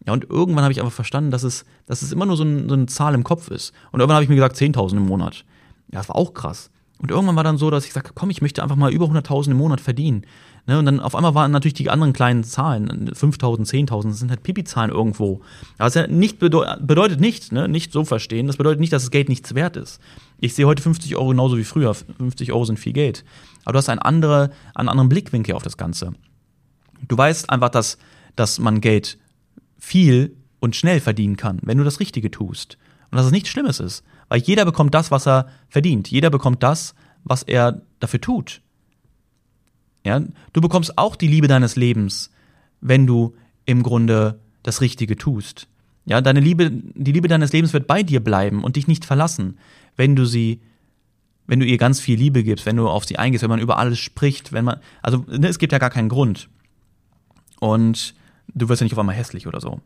[0.05, 2.67] Ja, und irgendwann habe ich aber verstanden, dass es, dass es immer nur so, ein,
[2.67, 3.73] so eine Zahl im Kopf ist.
[3.91, 5.45] Und irgendwann habe ich mir gesagt, 10.000 im Monat.
[5.91, 6.71] Ja, das war auch krass.
[6.99, 9.51] Und irgendwann war dann so, dass ich sagte, komm, ich möchte einfach mal über 100.000
[9.51, 10.25] im Monat verdienen.
[10.69, 14.29] Ne, und dann auf einmal waren natürlich die anderen kleinen Zahlen, 5.000, 10.000, das sind
[14.29, 15.41] halt Pipi-Zahlen irgendwo.
[15.79, 19.09] Aber ja nicht bedeutet, bedeutet nicht, ne, nicht so verstehen, das bedeutet nicht, dass das
[19.09, 19.99] Geld nichts wert ist.
[20.39, 21.95] Ich sehe heute 50 Euro genauso wie früher.
[21.95, 23.25] 50 Euro sind viel Geld.
[23.65, 26.13] Aber du hast einen, andere, einen anderen Blickwinkel auf das Ganze.
[27.07, 27.97] Du weißt einfach, dass,
[28.35, 29.17] dass man Geld
[29.79, 32.77] viel und schnell verdienen kann, wenn du das Richtige tust.
[33.09, 34.03] Und dass es nichts Schlimmes ist.
[34.27, 36.11] Weil jeder bekommt das, was er verdient.
[36.11, 38.61] Jeder bekommt das, was er dafür tut.
[40.03, 40.21] Ja,
[40.53, 42.31] du bekommst auch die Liebe deines Lebens,
[42.81, 43.35] wenn du
[43.65, 45.67] im Grunde das Richtige tust.
[46.05, 49.59] Ja, deine Liebe, die Liebe deines Lebens wird bei dir bleiben und dich nicht verlassen,
[49.95, 50.61] wenn du sie,
[51.45, 53.77] wenn du ihr ganz viel Liebe gibst, wenn du auf sie eingehst, wenn man über
[53.77, 56.49] alles spricht, wenn man, also ne, es gibt ja gar keinen Grund.
[57.59, 58.15] Und
[58.53, 59.81] du wirst ja nicht auf einmal hässlich oder so.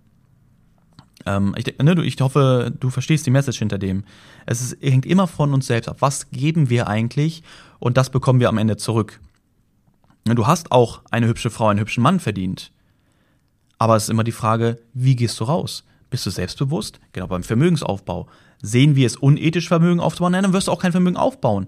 [1.25, 4.03] Ähm, ich, ne, ich hoffe, du verstehst die Message hinter dem.
[4.45, 5.97] Es ist, hängt immer von uns selbst ab.
[5.99, 7.43] Was geben wir eigentlich?
[7.79, 9.19] Und das bekommen wir am Ende zurück.
[10.25, 12.71] Du hast auch eine hübsche Frau, einen hübschen Mann verdient.
[13.77, 15.83] Aber es ist immer die Frage, wie gehst du raus?
[16.09, 16.99] Bist du selbstbewusst?
[17.11, 18.27] Genau beim Vermögensaufbau.
[18.61, 20.31] Sehen wir es unethisch, Vermögen aufzubauen?
[20.31, 21.67] Nein, dann wirst du auch kein Vermögen aufbauen.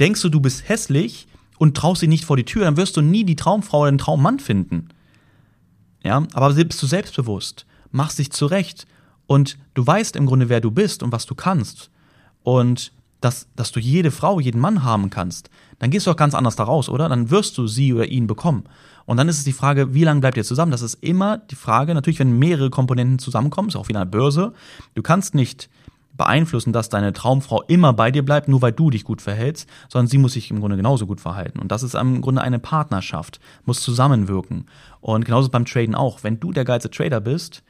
[0.00, 3.02] Denkst du, du bist hässlich und traust dich nicht vor die Tür, dann wirst du
[3.02, 4.88] nie die Traumfrau oder den Traummann finden.
[6.02, 7.66] Ja, aber bist du selbstbewusst?
[7.92, 8.86] machst dich zurecht
[9.26, 11.90] und du weißt im Grunde, wer du bist und was du kannst
[12.42, 12.92] und
[13.24, 16.56] dass, dass du jede Frau, jeden Mann haben kannst, dann gehst du auch ganz anders
[16.56, 17.08] da raus, oder?
[17.08, 18.64] Dann wirst du sie oder ihn bekommen.
[19.04, 20.70] Und dann ist es die Frage, wie lange bleibt ihr zusammen?
[20.70, 24.52] Das ist immer die Frage, natürlich, wenn mehrere Komponenten zusammenkommen, ist auch wie eine Börse.
[24.94, 25.68] Du kannst nicht
[26.16, 30.08] beeinflussen, dass deine Traumfrau immer bei dir bleibt, nur weil du dich gut verhältst, sondern
[30.08, 31.58] sie muss sich im Grunde genauso gut verhalten.
[31.58, 34.66] Und das ist im Grunde eine Partnerschaft, muss zusammenwirken.
[35.00, 36.22] Und genauso beim Traden auch.
[36.22, 37.62] Wenn du der geilste Trader bist,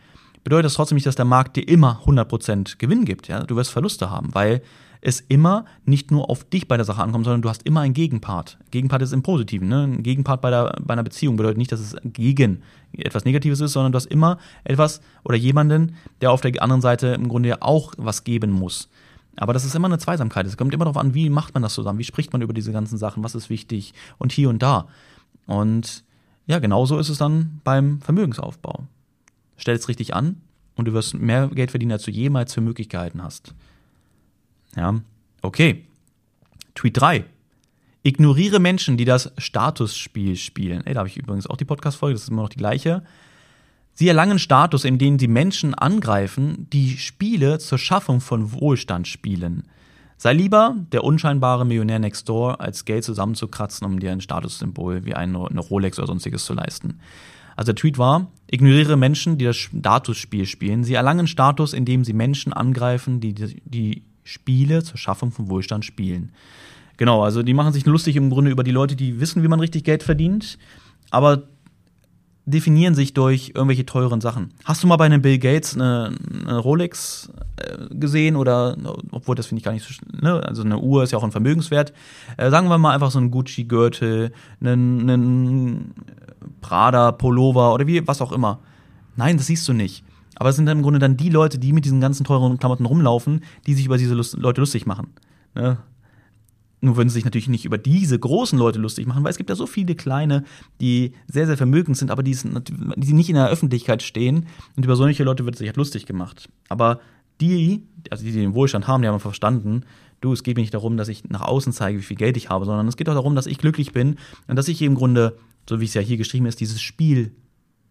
[0.45, 3.29] bedeutet das trotzdem nicht, dass der Markt dir immer 100% Gewinn gibt.
[3.29, 3.45] Ja?
[3.45, 4.62] Du wirst Verluste haben, weil
[5.03, 7.93] es immer nicht nur auf dich bei der Sache ankommt, sondern du hast immer einen
[7.93, 8.57] Gegenpart.
[8.71, 9.69] Gegenpart ist im Positiven.
[9.69, 9.83] Ne?
[9.83, 12.62] Ein Gegenpart bei, der, bei einer Beziehung bedeutet nicht, dass es gegen
[12.93, 17.09] etwas Negatives ist, sondern du hast immer etwas oder jemanden, der auf der anderen Seite
[17.09, 18.88] im Grunde ja auch was geben muss.
[19.37, 20.47] Aber das ist immer eine Zweisamkeit.
[20.47, 22.71] Es kommt immer darauf an, wie macht man das zusammen, wie spricht man über diese
[22.71, 24.87] ganzen Sachen, was ist wichtig und hier und da.
[25.47, 26.05] Und
[26.47, 28.85] ja, genauso ist es dann beim Vermögensaufbau.
[29.57, 30.43] Stell es richtig an
[30.77, 33.55] und du wirst mehr Geld verdienen, als du jemals für Möglichkeiten hast.
[34.77, 35.01] Ja,
[35.43, 35.85] okay.
[36.75, 37.25] Tweet 3.
[38.03, 40.85] Ignoriere Menschen, die das Statusspiel spielen.
[40.87, 43.05] Ey, da habe ich übrigens auch die Podcast-Folge, das ist immer noch die gleiche.
[43.95, 49.65] Sie erlangen Status, in denen sie Menschen angreifen, die Spiele zur Schaffung von Wohlstand spielen.
[50.17, 55.15] Sei lieber der unscheinbare Millionär next door, als Geld zusammenzukratzen, um dir ein Statussymbol wie
[55.15, 57.01] eine Rolex oder sonstiges zu leisten.
[57.55, 60.85] Also der Tweet war, ignoriere Menschen, die das Statusspiel spielen.
[60.85, 66.33] Sie erlangen Status, indem sie Menschen angreifen, die die Spiele zur Schaffung von Wohlstand spielen.
[66.97, 69.61] Genau, also die machen sich lustig im Grunde über die Leute, die wissen, wie man
[69.61, 70.59] richtig Geld verdient,
[71.11, 71.45] aber
[72.45, 74.53] definieren sich durch irgendwelche teuren Sachen.
[74.65, 76.13] Hast du mal bei einem Bill Gates eine,
[76.45, 78.77] eine Rolex äh, gesehen oder,
[79.13, 80.43] obwohl das finde ich gar nicht so, ne?
[80.45, 81.93] also eine Uhr ist ja auch ein Vermögenswert.
[82.37, 85.95] Äh, sagen wir mal einfach so einen Gucci-Gürtel, einen, einen
[86.61, 88.59] Prada Pullover oder wie, was auch immer.
[89.15, 90.05] Nein, das siehst du nicht.
[90.37, 92.87] Aber es sind dann im Grunde dann die Leute, die mit diesen ganzen teuren Klamotten
[92.87, 95.09] rumlaufen, die sich über diese Lust Leute lustig machen.
[95.55, 95.79] Ne?
[96.81, 99.51] Nur würden sie sich natürlich nicht über diese großen Leute lustig machen, weil es gibt
[99.51, 100.42] ja so viele kleine,
[100.81, 102.37] die sehr, sehr vermögend sind, aber die,
[102.97, 104.47] die nicht in der Öffentlichkeit stehen.
[104.77, 106.49] Und über solche Leute wird sich halt lustig gemacht.
[106.68, 106.99] Aber
[107.40, 109.85] die, also die, die den Wohlstand haben, die haben verstanden,
[110.21, 112.49] du, es geht mir nicht darum, dass ich nach außen zeige, wie viel Geld ich
[112.49, 114.16] habe, sondern es geht auch darum, dass ich glücklich bin
[114.49, 115.37] und dass ich im Grunde,
[115.68, 117.33] so wie es ja hier geschrieben ist, dieses Spiel,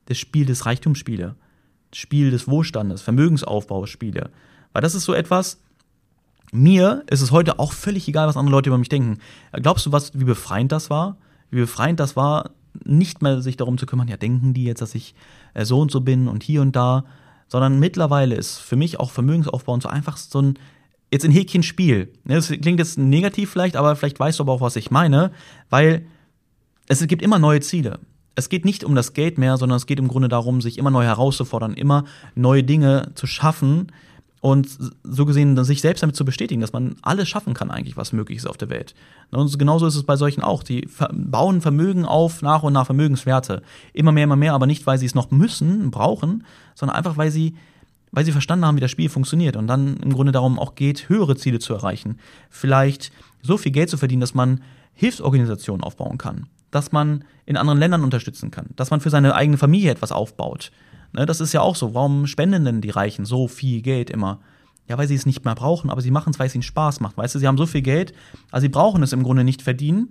[0.05, 1.35] das Spiel des Reichtums spiele.
[1.93, 4.29] Spiel des Wohlstandes, Vermögensaufbauspiele.
[4.73, 5.59] Weil das ist so etwas,
[6.51, 9.19] mir ist es heute auch völlig egal, was andere Leute über mich denken.
[9.53, 11.17] Glaubst du, was, wie befreiend das war?
[11.49, 12.51] Wie befreiend das war,
[12.83, 15.13] nicht mehr sich darum zu kümmern, ja, denken die jetzt, dass ich
[15.53, 17.05] äh, so und so bin und hier und da,
[17.47, 20.59] sondern mittlerweile ist für mich auch Vermögensaufbau und so einfach so ein,
[21.11, 22.13] jetzt ein Häkchen Spiel.
[22.23, 25.31] Das klingt jetzt negativ vielleicht, aber vielleicht weißt du aber auch, was ich meine,
[25.69, 26.05] weil
[26.87, 27.99] es gibt immer neue Ziele
[28.35, 30.91] es geht nicht um das Geld mehr, sondern es geht im Grunde darum, sich immer
[30.91, 33.91] neu herauszufordern, immer neue Dinge zu schaffen
[34.39, 34.69] und
[35.03, 38.39] so gesehen sich selbst damit zu bestätigen, dass man alles schaffen kann eigentlich, was möglich
[38.39, 38.95] ist auf der Welt.
[39.29, 40.63] Und genauso ist es bei solchen auch.
[40.63, 43.61] Die bauen Vermögen auf, nach und nach Vermögenswerte.
[43.93, 47.31] Immer mehr, immer mehr, aber nicht, weil sie es noch müssen, brauchen, sondern einfach, weil
[47.31, 47.55] sie
[48.13, 51.07] weil sie verstanden haben, wie das Spiel funktioniert und dann im Grunde darum auch geht,
[51.07, 52.19] höhere Ziele zu erreichen.
[52.49, 53.09] Vielleicht
[53.41, 54.61] so viel Geld zu verdienen, dass man
[54.95, 59.57] Hilfsorganisationen aufbauen kann dass man in anderen Ländern unterstützen kann, dass man für seine eigene
[59.57, 60.71] Familie etwas aufbaut.
[61.13, 61.93] Ne, das ist ja auch so.
[61.93, 64.39] Warum spenden denn die Reichen so viel Geld immer?
[64.87, 66.99] Ja, weil sie es nicht mehr brauchen, aber sie machen es, weil es ihnen Spaß
[67.01, 67.17] macht.
[67.17, 68.13] Weißt du, sie haben so viel Geld,
[68.49, 70.09] also sie brauchen es im Grunde nicht verdienen.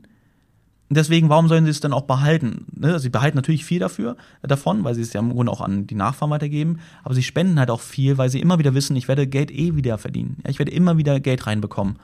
[0.92, 2.66] Deswegen, warum sollen sie es denn auch behalten?
[2.74, 5.86] Ne, sie behalten natürlich viel dafür, davon, weil sie es ja im Grunde auch an
[5.86, 6.80] die Nachfahren weitergeben.
[7.04, 9.76] Aber sie spenden halt auch viel, weil sie immer wieder wissen, ich werde Geld eh
[9.76, 10.38] wieder verdienen.
[10.44, 11.96] Ja, ich werde immer wieder Geld reinbekommen,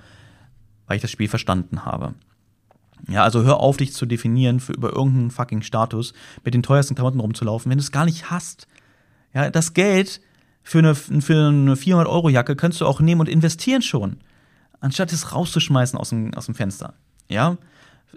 [0.87, 2.15] weil ich das Spiel verstanden habe.
[3.09, 6.13] Ja, also hör auf, dich zu definieren für über irgendeinen fucking Status,
[6.45, 8.67] mit den teuersten Klamotten rumzulaufen, wenn du es gar nicht hast.
[9.33, 10.21] Ja, das Geld
[10.63, 14.17] für eine, für eine 400-Euro-Jacke kannst du auch nehmen und investieren schon.
[14.81, 16.95] Anstatt es rauszuschmeißen aus dem, aus dem Fenster.
[17.29, 17.57] Ja?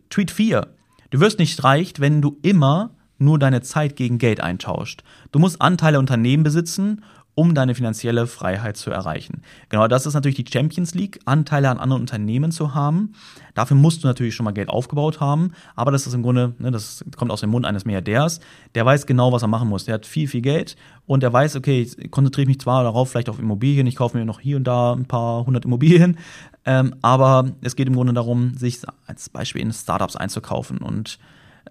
[0.10, 0.68] Tweet 4.
[1.12, 5.04] Du wirst nicht reich, wenn du immer nur deine Zeit gegen Geld eintauscht.
[5.32, 7.04] Du musst Anteile Unternehmen besitzen
[7.40, 9.44] um deine finanzielle Freiheit zu erreichen.
[9.70, 13.14] Genau, das ist natürlich die Champions League, Anteile an anderen Unternehmen zu haben.
[13.54, 16.70] Dafür musst du natürlich schon mal Geld aufgebaut haben, aber das ist im Grunde, ne,
[16.70, 18.42] das kommt aus dem Mund eines Milliardärs,
[18.76, 19.86] der weiß genau, was er machen muss.
[19.86, 20.76] Der hat viel, viel Geld
[21.06, 24.26] und der weiß, okay, ich konzentriere mich zwar darauf, vielleicht auf Immobilien, ich kaufe mir
[24.26, 26.18] noch hier und da ein paar hundert Immobilien,
[26.66, 31.20] ähm, aber es geht im Grunde darum, sich als Beispiel in Startups einzukaufen und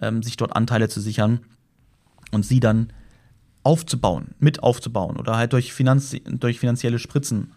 [0.00, 1.40] ähm, sich dort Anteile zu sichern
[2.32, 2.90] und sie dann
[3.62, 7.52] aufzubauen, mit aufzubauen oder halt durch, Finanz durch finanzielle Spritzen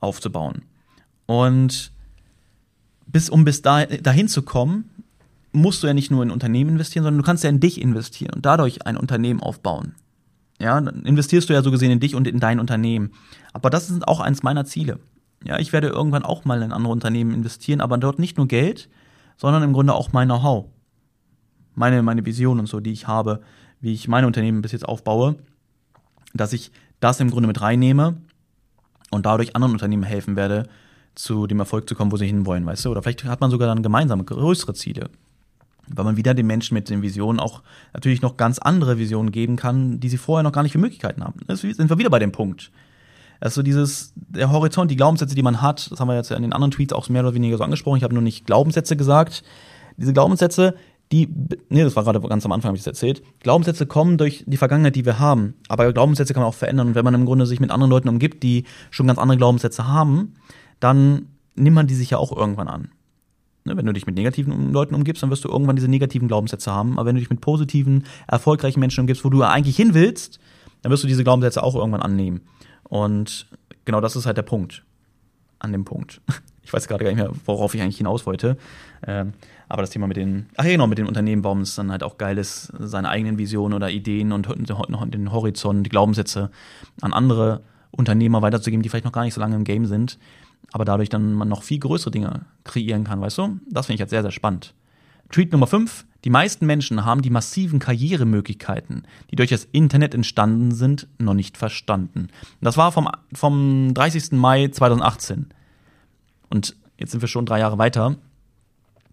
[0.00, 0.62] aufzubauen.
[1.26, 1.92] Und
[3.06, 4.90] bis, um bis da, dahin zu kommen,
[5.52, 8.34] musst du ja nicht nur in Unternehmen investieren, sondern du kannst ja in dich investieren
[8.34, 9.94] und dadurch ein Unternehmen aufbauen.
[10.60, 13.12] Ja, dann investierst du ja so gesehen in dich und in dein Unternehmen.
[13.52, 14.98] Aber das ist auch eins meiner Ziele.
[15.44, 18.88] Ja, ich werde irgendwann auch mal in andere Unternehmen investieren, aber dort nicht nur Geld,
[19.36, 20.66] sondern im Grunde auch mein Know-how.
[21.74, 23.42] Meine, meine Vision und so, die ich habe,
[23.80, 25.36] wie ich meine Unternehmen bis jetzt aufbaue,
[26.34, 28.16] dass ich das im Grunde mit reinnehme
[29.10, 30.68] und dadurch anderen Unternehmen helfen werde,
[31.14, 32.90] zu dem Erfolg zu kommen, wo sie hinwollen, weißt du?
[32.90, 35.08] Oder vielleicht hat man sogar dann gemeinsame größere Ziele.
[35.88, 37.62] Weil man wieder den Menschen mit den Visionen auch
[37.94, 41.24] natürlich noch ganz andere Visionen geben kann, die sie vorher noch gar nicht für Möglichkeiten
[41.24, 41.40] haben.
[41.46, 42.70] Das sind wir wieder bei dem Punkt.
[43.40, 46.52] Also dieses, der Horizont, die Glaubenssätze, die man hat, das haben wir jetzt in den
[46.52, 47.98] anderen Tweets auch mehr oder weniger so angesprochen.
[47.98, 49.42] Ich habe nur nicht Glaubenssätze gesagt.
[49.96, 50.74] Diese Glaubenssätze,
[51.12, 51.28] die,
[51.68, 53.22] nee, das war gerade ganz am Anfang, habe ich das erzählt.
[53.40, 55.54] Glaubenssätze kommen durch die Vergangenheit, die wir haben.
[55.68, 56.88] Aber Glaubenssätze kann man auch verändern.
[56.88, 59.86] Und wenn man im Grunde sich mit anderen Leuten umgibt, die schon ganz andere Glaubenssätze
[59.86, 60.34] haben,
[60.80, 62.88] dann nimmt man die sich ja auch irgendwann an.
[63.64, 66.72] Ne, wenn du dich mit negativen Leuten umgibst, dann wirst du irgendwann diese negativen Glaubenssätze
[66.72, 66.98] haben.
[66.98, 70.40] Aber wenn du dich mit positiven, erfolgreichen Menschen umgibst, wo du eigentlich hin willst,
[70.82, 72.42] dann wirst du diese Glaubenssätze auch irgendwann annehmen.
[72.84, 73.46] Und
[73.84, 74.84] genau das ist halt der Punkt.
[75.58, 76.20] An dem Punkt.
[76.66, 78.56] Ich weiß gerade gar nicht mehr, worauf ich eigentlich hinaus wollte.
[79.06, 79.32] Ähm,
[79.68, 82.02] aber das Thema mit den, ach ja, genau, mit den Unternehmen, warum es dann halt
[82.02, 84.48] auch geil ist, seine eigenen Visionen oder Ideen und
[85.14, 86.50] den Horizont, die Glaubenssätze
[87.00, 90.18] an andere Unternehmer weiterzugeben, die vielleicht noch gar nicht so lange im Game sind,
[90.72, 93.60] aber dadurch dann man noch viel größere Dinge kreieren kann, weißt du?
[93.70, 94.74] Das finde ich jetzt sehr, sehr spannend.
[95.30, 96.04] Tweet Nummer 5.
[96.24, 101.56] Die meisten Menschen haben die massiven Karrieremöglichkeiten, die durch das Internet entstanden sind, noch nicht
[101.56, 102.28] verstanden.
[102.60, 104.32] Das war vom, vom 30.
[104.32, 105.46] Mai 2018.
[106.50, 108.16] Und jetzt sind wir schon drei Jahre weiter.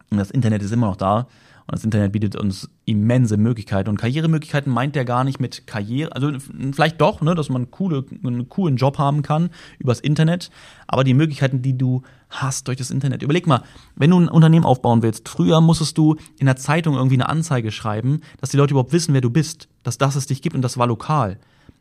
[0.10, 1.28] Und das Internet ist immer noch da.
[1.66, 3.90] Und das Internet bietet uns immense Möglichkeiten.
[3.90, 6.32] Und Karrieremöglichkeiten meint der gar nicht mit Karriere, also
[6.74, 10.50] vielleicht doch, ne, dass man coole, einen coolen Job haben kann übers Internet.
[10.88, 13.24] Aber die Möglichkeiten, die du hast durch das Internet.
[13.24, 13.64] Überleg mal,
[13.96, 17.72] wenn du ein Unternehmen aufbauen willst, früher musstest du in der Zeitung irgendwie eine Anzeige
[17.72, 20.64] schreiben, dass die Leute überhaupt wissen, wer du bist, dass das es dich gibt und
[20.64, 21.40] das war lokal.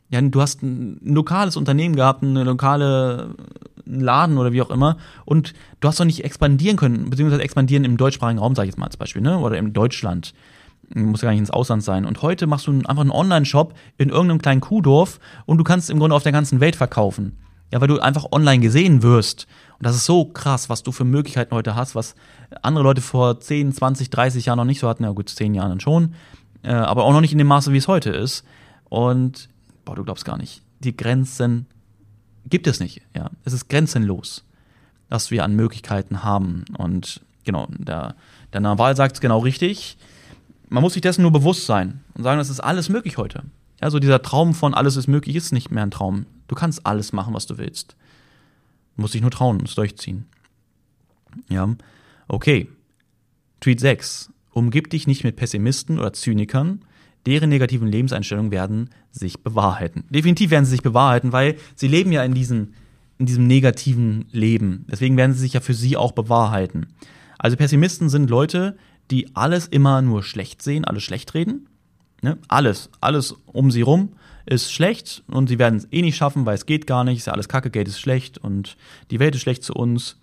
[0.09, 3.35] Ja, du hast ein lokales Unternehmen gehabt, eine lokale
[3.85, 4.97] Laden oder wie auch immer.
[5.25, 8.79] Und du hast doch nicht expandieren können, beziehungsweise expandieren im deutschsprachigen Raum, sage ich jetzt
[8.79, 9.39] mal als Beispiel, ne?
[9.39, 10.33] Oder in Deutschland.
[10.93, 12.05] Muss ja gar nicht ins Ausland sein.
[12.05, 15.99] Und heute machst du einfach einen Online-Shop in irgendeinem kleinen Kuhdorf und du kannst im
[15.99, 17.37] Grunde auf der ganzen Welt verkaufen.
[17.71, 19.47] Ja, weil du einfach online gesehen wirst.
[19.79, 22.13] Und das ist so krass, was du für Möglichkeiten heute hast, was
[22.61, 25.03] andere Leute vor 10, 20, 30 Jahren noch nicht so hatten.
[25.03, 26.13] Ja gut, 10 Jahren schon.
[26.61, 28.43] Äh, aber auch noch nicht in dem Maße, wie es heute ist.
[28.89, 29.49] Und,
[29.85, 30.61] boah, du glaubst gar nicht.
[30.79, 31.65] Die Grenzen
[32.45, 33.01] gibt es nicht.
[33.15, 34.43] Ja, es ist grenzenlos,
[35.09, 36.65] was wir an Möglichkeiten haben.
[36.77, 38.15] Und genau, der,
[38.51, 39.97] der Naval sagt es genau richtig.
[40.69, 43.43] Man muss sich dessen nur bewusst sein und sagen, das ist alles möglich heute.
[43.81, 46.25] Ja, so dieser Traum von alles ist möglich ist nicht mehr ein Traum.
[46.47, 47.95] Du kannst alles machen, was du willst.
[48.95, 50.25] Du musst dich nur trauen und es durchziehen.
[51.49, 51.67] Ja,
[52.27, 52.69] okay.
[53.59, 54.31] Tweet 6.
[54.51, 56.85] Umgib dich nicht mit Pessimisten oder Zynikern,
[57.25, 60.03] deren negativen Lebenseinstellungen werden sich bewahrheiten.
[60.09, 62.73] Definitiv werden sie sich bewahrheiten, weil sie leben ja in diesem,
[63.17, 64.85] in diesem negativen Leben.
[64.91, 66.87] Deswegen werden sie sich ja für sie auch bewahrheiten.
[67.37, 68.77] Also Pessimisten sind Leute,
[69.11, 71.67] die alles immer nur schlecht sehen, alles schlecht reden.
[72.21, 72.37] Ne?
[72.47, 74.13] Alles, alles um sie rum
[74.45, 77.27] ist schlecht und sie werden es eh nicht schaffen, weil es geht gar nicht, ist
[77.27, 78.77] ja alles kacke, Geld ist schlecht und
[79.11, 80.17] die Welt ist schlecht zu uns.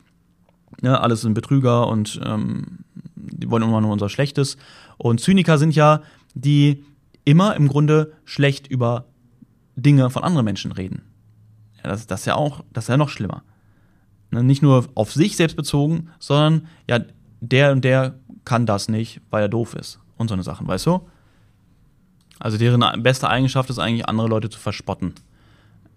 [0.82, 1.00] Ne?
[1.00, 2.80] Alles sind Betrüger und ähm,
[3.14, 4.56] die wollen immer nur unser Schlechtes.
[4.98, 6.02] Und Zyniker sind ja
[6.34, 6.84] die
[7.31, 9.07] immer im Grunde schlecht über
[9.77, 11.03] Dinge von anderen Menschen reden.
[11.77, 13.45] Ja, das, das ist ja auch, das ist ja noch schlimmer.
[14.33, 17.01] Ne, nicht nur auf sich selbst bezogen, sondern ja,
[17.40, 20.01] der und der kann das nicht, weil er doof ist.
[20.16, 21.01] Und so eine Sachen, weißt du?
[22.40, 25.14] Also deren beste Eigenschaft ist eigentlich, andere Leute zu verspotten.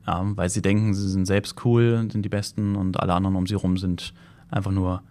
[0.05, 3.47] Ja, weil sie denken, sie sind selbst cool, sind die Besten und alle anderen um
[3.47, 4.13] sie herum sind
[4.51, 5.01] einfach nur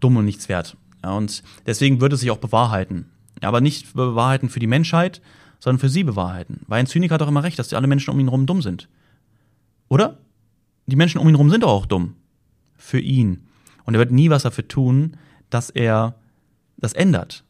[0.00, 0.76] dumm und nichts wert.
[1.02, 3.06] Ja, und deswegen wird es sich auch bewahrheiten.
[3.42, 5.22] Ja, aber nicht bewahrheiten für die Menschheit,
[5.64, 6.60] sondern für sie bewahrheiten.
[6.66, 8.60] Weil ein Zyniker hat doch immer recht, dass die alle Menschen um ihn herum dumm
[8.60, 8.86] sind.
[9.88, 10.18] Oder?
[10.84, 12.16] Die Menschen um ihn herum sind doch auch dumm.
[12.76, 13.46] Für ihn.
[13.84, 15.16] Und er wird nie was dafür tun,
[15.48, 16.16] dass er
[16.76, 17.44] das ändert.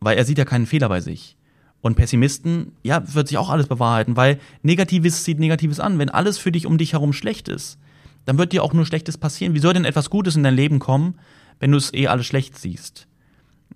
[0.00, 1.38] Weil er sieht ja keinen Fehler bei sich.
[1.80, 5.98] Und Pessimisten, ja, wird sich auch alles bewahrheiten, weil Negatives zieht Negatives an.
[5.98, 7.78] Wenn alles für dich um dich herum schlecht ist,
[8.26, 9.54] dann wird dir auch nur Schlechtes passieren.
[9.54, 11.18] Wie soll denn etwas Gutes in dein Leben kommen,
[11.60, 13.08] wenn du es eh alles schlecht siehst?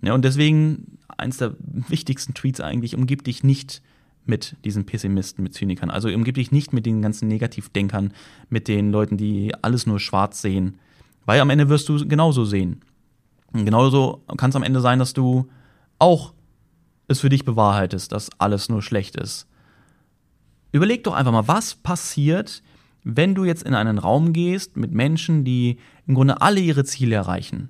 [0.03, 3.81] Ja, und deswegen eins der wichtigsten Tweets eigentlich, umgib dich nicht
[4.25, 5.89] mit diesen Pessimisten, mit Zynikern.
[5.89, 8.13] Also umgib dich nicht mit den ganzen Negativdenkern,
[8.49, 10.79] mit den Leuten, die alles nur schwarz sehen.
[11.25, 12.81] Weil am Ende wirst du genauso sehen.
[13.51, 15.47] Und genauso kann es am Ende sein, dass du
[15.97, 16.33] auch
[17.07, 19.47] es für dich bewahrheitest, dass alles nur schlecht ist.
[20.71, 22.61] Überleg doch einfach mal, was passiert,
[23.03, 27.15] wenn du jetzt in einen Raum gehst mit Menschen, die im Grunde alle ihre Ziele
[27.15, 27.69] erreichen.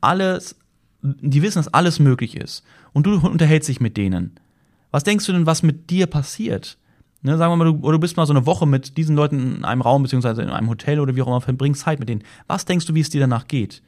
[0.00, 0.56] Alles
[1.02, 2.64] die wissen, dass alles möglich ist.
[2.92, 4.38] Und du unterhältst dich mit denen.
[4.90, 6.78] Was denkst du denn, was mit dir passiert?
[7.22, 9.56] Ne, sagen wir mal, du, oder du bist mal so eine Woche mit diesen Leuten
[9.56, 12.24] in einem Raum, beziehungsweise in einem Hotel oder wie auch immer, verbringst Zeit mit denen.
[12.48, 13.82] Was denkst du, wie es dir danach geht?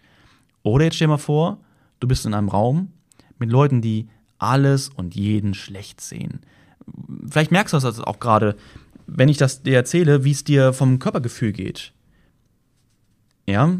[0.63, 1.59] Oder jetzt stell dir mal vor,
[2.01, 2.93] du bist in einem Raum
[3.39, 6.41] mit Leuten, die alles und jeden schlecht sehen.
[7.29, 8.57] Vielleicht merkst du das auch gerade,
[9.07, 11.93] wenn ich das dir erzähle, wie es dir vom Körpergefühl geht.
[13.47, 13.77] Ja,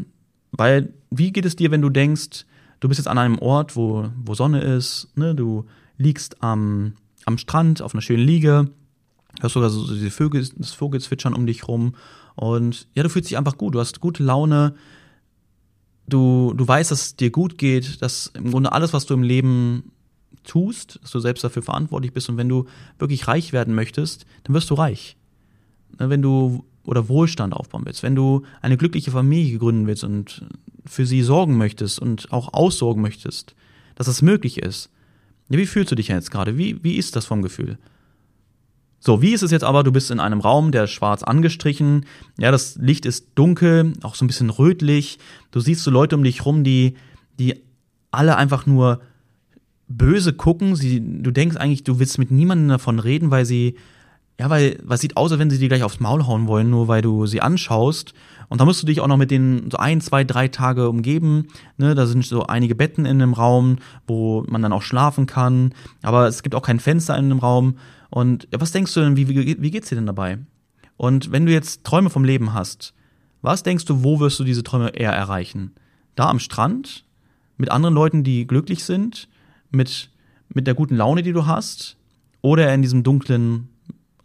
[0.51, 2.45] weil wie geht es dir, wenn du denkst,
[2.85, 5.33] du bist jetzt an einem Ort, wo, wo Sonne ist, ne?
[5.33, 5.65] du
[5.97, 6.93] liegst am,
[7.25, 8.69] am Strand auf einer schönen Liege,
[9.41, 11.95] hörst sogar so diese Vögel, das Vogelzwitschern um dich rum.
[12.35, 14.75] Und ja, du fühlst dich einfach gut, du hast gute Laune,
[16.07, 19.23] du, du weißt, dass es dir gut geht, dass im Grunde alles, was du im
[19.23, 19.91] Leben
[20.43, 22.29] tust, dass du selbst dafür verantwortlich bist.
[22.29, 22.65] Und wenn du
[22.99, 25.17] wirklich reich werden möchtest, dann wirst du reich.
[25.99, 30.45] Ne, wenn du oder Wohlstand aufbauen willst, wenn du eine glückliche Familie gründen willst und
[30.85, 33.55] für sie sorgen möchtest und auch aussorgen möchtest,
[33.95, 34.89] dass das möglich ist.
[35.47, 36.57] Wie fühlst du dich jetzt gerade?
[36.57, 37.77] Wie, wie ist das vom Gefühl?
[38.99, 39.83] So, wie ist es jetzt aber?
[39.83, 42.05] Du bist in einem Raum, der ist schwarz angestrichen.
[42.39, 45.19] Ja, das Licht ist dunkel, auch so ein bisschen rötlich.
[45.51, 46.95] Du siehst so Leute um dich rum, die,
[47.39, 47.61] die
[48.09, 49.01] alle einfach nur
[49.87, 50.75] böse gucken.
[50.75, 53.75] Sie, du denkst eigentlich, du willst mit niemandem davon reden, weil sie
[54.39, 56.87] ja, weil was sieht aus, als wenn sie dir gleich aufs Maul hauen wollen, nur
[56.87, 58.13] weil du sie anschaust.
[58.49, 61.47] Und da musst du dich auch noch mit denen so ein, zwei, drei Tage umgeben.
[61.77, 65.73] Ne, da sind so einige Betten in dem Raum, wo man dann auch schlafen kann.
[66.01, 67.77] Aber es gibt auch kein Fenster in dem Raum.
[68.09, 70.37] Und was denkst du denn, wie, wie, wie geht's dir denn dabei?
[70.97, 72.93] Und wenn du jetzt Träume vom Leben hast,
[73.41, 75.71] was denkst du, wo wirst du diese Träume eher erreichen?
[76.15, 77.05] Da am Strand?
[77.57, 79.29] Mit anderen Leuten, die glücklich sind?
[79.71, 80.09] Mit,
[80.49, 81.97] mit der guten Laune, die du hast?
[82.41, 83.69] Oder in diesem dunklen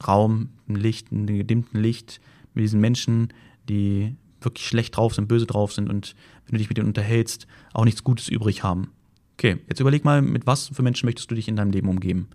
[0.07, 2.21] Raum, ein Licht, ein gedimmten Licht
[2.55, 3.33] mit diesen Menschen,
[3.69, 6.15] die wirklich schlecht drauf sind, böse drauf sind und
[6.47, 8.91] wenn du dich mit denen unterhältst, auch nichts Gutes übrig haben.
[9.35, 12.29] Okay, jetzt überleg mal, mit was für Menschen möchtest du dich in deinem Leben umgeben?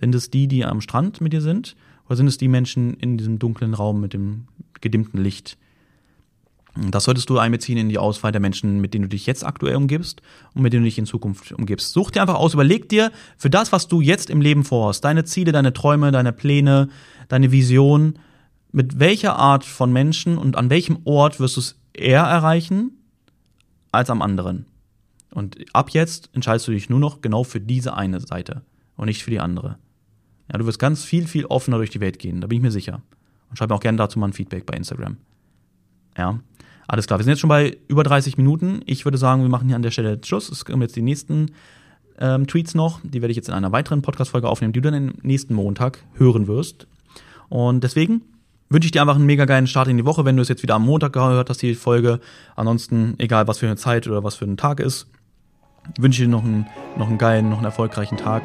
[0.00, 1.76] Sind es die, die am Strand mit dir sind?
[2.06, 4.46] Oder sind es die Menschen in diesem dunklen Raum mit dem
[4.80, 5.56] gedimmten Licht?
[6.74, 9.76] Das solltest du einbeziehen in die Auswahl der Menschen, mit denen du dich jetzt aktuell
[9.76, 10.22] umgibst
[10.54, 11.92] und mit denen du dich in Zukunft umgibst.
[11.92, 15.24] Such dir einfach aus, überleg dir für das, was du jetzt im Leben vorhast, deine
[15.24, 16.88] Ziele, deine Träume, deine Pläne,
[17.28, 18.18] deine Vision,
[18.72, 22.92] mit welcher Art von Menschen und an welchem Ort wirst du es eher erreichen
[23.90, 24.64] als am anderen.
[25.30, 28.62] Und ab jetzt entscheidest du dich nur noch genau für diese eine Seite
[28.96, 29.78] und nicht für die andere.
[30.50, 32.70] Ja, du wirst ganz viel, viel offener durch die Welt gehen, da bin ich mir
[32.70, 33.02] sicher.
[33.50, 35.18] Und schreib mir auch gerne dazu mal ein Feedback bei Instagram.
[36.16, 36.40] Ja.
[36.92, 38.82] Alles klar, wir sind jetzt schon bei über 30 Minuten.
[38.84, 40.50] Ich würde sagen, wir machen hier an der Stelle Schluss.
[40.50, 41.52] Es kommen jetzt die nächsten
[42.18, 43.00] ähm, Tweets noch.
[43.02, 46.48] Die werde ich jetzt in einer weiteren Podcast-Folge aufnehmen, die du dann nächsten Montag hören
[46.48, 46.86] wirst.
[47.48, 48.20] Und deswegen
[48.68, 50.62] wünsche ich dir einfach einen mega geilen Start in die Woche, wenn du es jetzt
[50.62, 52.20] wieder am Montag gehört hast, die Folge.
[52.56, 55.06] Ansonsten, egal was für eine Zeit oder was für ein Tag ist,
[55.98, 56.66] wünsche dir noch einen,
[56.98, 58.42] noch einen geilen, noch einen erfolgreichen Tag.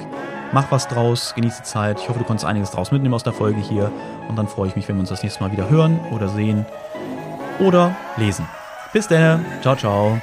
[0.54, 2.00] Mach was draus, genieße die Zeit.
[2.00, 3.92] Ich hoffe, du konntest einiges draus mitnehmen aus der Folge hier.
[4.30, 6.66] Und dann freue ich mich, wenn wir uns das nächste Mal wieder hören oder sehen
[7.60, 8.48] oder lesen.
[8.93, 9.46] Bis dann.
[9.62, 10.22] Ciao, ciao.